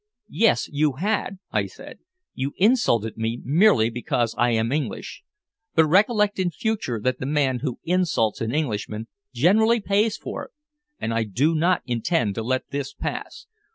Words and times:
"Yes, 0.31 0.67
you 0.71 0.93
had!" 0.93 1.37
I 1.51 1.67
said. 1.67 1.99
"You 2.33 2.53
insulted 2.57 3.17
me 3.17 3.39
merely 3.43 3.91
because 3.91 4.33
I 4.35 4.49
am 4.49 4.71
English. 4.71 5.21
But 5.75 5.85
recollect 5.85 6.39
in 6.39 6.49
future 6.49 6.99
that 6.99 7.19
the 7.19 7.27
man 7.27 7.59
who 7.59 7.77
insults 7.83 8.41
an 8.41 8.51
Englishman 8.51 9.07
generally 9.31 9.79
pays 9.79 10.17
for 10.17 10.45
it, 10.45 10.51
and 10.99 11.13
I 11.13 11.25
do 11.25 11.53
not 11.53 11.83
intend 11.85 12.33
to 12.33 12.41
let 12.41 12.67
this 12.71 12.95
pass. 12.95 13.45